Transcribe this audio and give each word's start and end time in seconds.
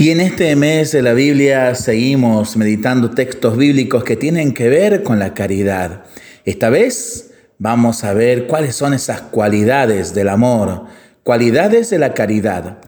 Y 0.00 0.08
en 0.08 0.22
este 0.22 0.56
mes 0.56 0.92
de 0.92 1.02
la 1.02 1.12
Biblia 1.12 1.74
seguimos 1.74 2.56
meditando 2.56 3.10
textos 3.10 3.58
bíblicos 3.58 4.02
que 4.02 4.16
tienen 4.16 4.54
que 4.54 4.70
ver 4.70 5.02
con 5.02 5.18
la 5.18 5.34
caridad. 5.34 6.04
Esta 6.46 6.70
vez 6.70 7.34
vamos 7.58 8.02
a 8.02 8.14
ver 8.14 8.46
cuáles 8.46 8.74
son 8.74 8.94
esas 8.94 9.20
cualidades 9.20 10.14
del 10.14 10.30
amor, 10.30 10.86
cualidades 11.22 11.90
de 11.90 11.98
la 11.98 12.14
caridad. 12.14 12.78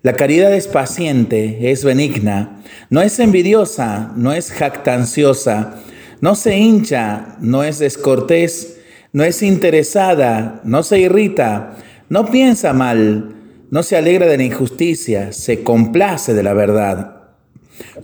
La 0.00 0.14
caridad 0.14 0.54
es 0.54 0.66
paciente, 0.66 1.70
es 1.70 1.84
benigna, 1.84 2.62
no 2.88 3.02
es 3.02 3.18
envidiosa, 3.18 4.10
no 4.16 4.32
es 4.32 4.50
jactanciosa, 4.50 5.74
no 6.22 6.36
se 6.36 6.56
hincha, 6.56 7.36
no 7.40 7.64
es 7.64 7.80
descortés, 7.80 8.78
no 9.12 9.24
es 9.24 9.42
interesada, 9.42 10.62
no 10.64 10.84
se 10.84 11.00
irrita, 11.00 11.76
no 12.08 12.24
piensa 12.30 12.72
mal, 12.72 13.33
no 13.74 13.82
se 13.82 13.96
alegra 13.96 14.26
de 14.26 14.36
la 14.36 14.44
injusticia, 14.44 15.32
se 15.32 15.64
complace 15.64 16.32
de 16.32 16.44
la 16.44 16.54
verdad. 16.54 17.16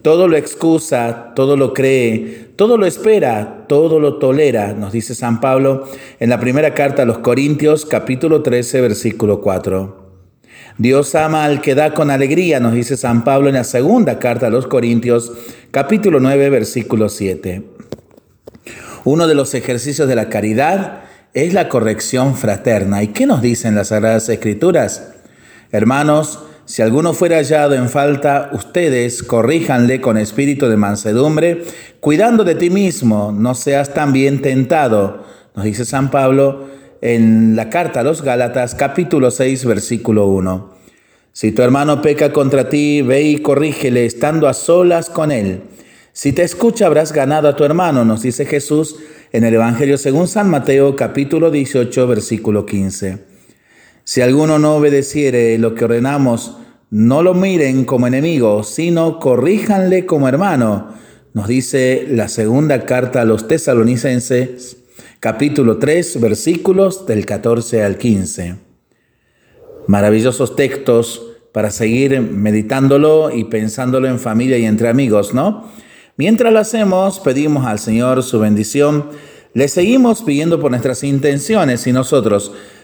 Todo 0.02 0.27
lo 0.27 0.37
excusa, 0.37 1.30
todo 1.37 1.56
lo 1.56 1.74
cree, 1.74 2.48
todo 2.56 2.77
lo 2.77 2.87
espera, 2.87 3.66
todo 3.69 4.01
lo 4.01 4.19
tolera, 4.19 4.73
nos 4.73 4.91
dice 4.91 5.15
San 5.15 5.41
Pablo 5.41 5.88
en 6.19 6.29
la 6.29 6.41
primera 6.41 6.74
carta 6.74 7.02
a 7.02 7.05
los 7.05 7.19
Corintios 7.19 7.87
capítulo 7.87 8.43
13 8.43 8.80
versículo 8.80 9.41
4. 9.41 10.10
Dios 10.79 11.15
ama 11.15 11.45
al 11.45 11.60
que 11.60 11.77
da 11.77 11.95
con 11.95 12.10
alegría, 12.10 12.59
nos 12.59 12.74
dice 12.74 12.96
San 12.96 13.23
Pablo 13.23 13.48
en 13.48 13.55
la 13.55 13.62
segunda 13.62 14.18
carta 14.18 14.48
a 14.48 14.51
los 14.51 14.66
Corintios 14.66 15.30
capítulo 15.71 16.18
9 16.18 16.51
versículo 16.51 17.09
7. 17.09 17.62
Uno 19.05 19.29
de 19.29 19.37
los 19.37 19.55
ejercicios 19.55 20.09
de 20.09 20.16
la 20.16 20.30
caridad 20.30 21.05
es 21.32 21.55
la 21.55 21.68
corrección 21.68 22.34
fraterna. 22.34 23.05
¿Y 23.05 23.09
qué 23.12 23.24
nos 23.24 23.41
dicen 23.41 23.77
las 23.77 23.87
Sagradas 23.87 24.29
Escrituras? 24.29 25.15
Hermanos, 25.73 26.41
si 26.65 26.83
alguno 26.83 27.15
fuera 27.15 27.37
hallado 27.37 27.74
en 27.74 27.88
falta, 27.88 28.51
ustedes 28.52 29.23
corríjanle 29.23 30.01
con 30.01 30.19
espíritu 30.19 30.69
de 30.69 30.77
mansedumbre, 30.77 31.62
cuidando 32.01 32.45
de 32.45 32.57
ti 32.57 32.71
mismo, 32.71 33.32
no 33.37 33.54
seas 33.54 33.95
también 33.95 34.43
tentado. 34.43 35.24
Nos 35.54 35.65
dice 35.65 35.85
San 35.85 36.10
Pablo 36.10 36.66
en 37.01 37.54
la 37.54 37.71
carta 37.71 38.01
a 38.01 38.02
los 38.02 38.23
Gálatas 38.23 38.74
capítulo 38.74 39.30
6 39.30 39.65
versículo 39.65 40.26
1. 40.26 40.74
Si 41.32 41.52
tu 41.52 41.63
hermano 41.63 42.02
peca 42.02 42.32
contra 42.32 42.68
ti, 42.68 43.02
ve 43.02 43.23
y 43.23 43.38
corrígele 43.38 44.04
estando 44.04 44.48
a 44.48 44.54
solas 44.54 45.09
con 45.09 45.30
él. 45.30 45.63
Si 46.13 46.32
te 46.32 46.43
escucha, 46.43 46.87
habrás 46.87 47.13
ganado 47.13 47.48
a 47.48 47.54
tu 47.54 47.63
hermano, 47.65 48.04
nos 48.04 48.23
dice 48.23 48.45
Jesús 48.45 48.96
en 49.32 49.45
el 49.45 49.54
Evangelio 49.54 49.96
según 49.98 50.26
San 50.26 50.51
Mateo 50.51 50.96
capítulo 50.96 51.52
18 51.52 52.07
versículo 52.09 52.66
15. 52.66 53.29
Si 54.11 54.21
alguno 54.23 54.59
no 54.59 54.75
obedeciere 54.75 55.57
lo 55.57 55.77
que 55.77 55.85
ordenamos, 55.85 56.57
no 56.91 57.23
lo 57.23 57.33
miren 57.33 57.85
como 57.85 58.09
enemigo, 58.09 58.65
sino 58.65 59.21
corríjanle 59.21 60.05
como 60.05 60.27
hermano. 60.27 60.89
Nos 61.33 61.47
dice 61.47 62.09
la 62.11 62.27
segunda 62.27 62.87
carta 62.87 63.21
a 63.21 63.25
los 63.25 63.47
tesalonicenses, 63.47 64.78
capítulo 65.21 65.78
3, 65.78 66.21
versículos 66.21 67.06
del 67.06 67.25
14 67.25 67.84
al 67.84 67.99
15. 67.99 68.56
Maravillosos 69.87 70.56
textos 70.56 71.22
para 71.53 71.71
seguir 71.71 72.21
meditándolo 72.21 73.31
y 73.31 73.44
pensándolo 73.44 74.09
en 74.09 74.19
familia 74.19 74.59
y 74.59 74.65
entre 74.65 74.88
amigos, 74.88 75.34
¿no? 75.34 75.71
Mientras 76.16 76.53
lo 76.53 76.59
hacemos, 76.59 77.21
pedimos 77.21 77.65
al 77.65 77.78
Señor 77.78 78.25
su 78.25 78.41
bendición, 78.41 79.11
le 79.55 79.69
seguimos 79.69 80.22
pidiendo 80.22 80.59
por 80.59 80.72
nuestras 80.72 81.05
intenciones 81.05 81.87
y 81.87 81.93
nosotros 81.93 82.50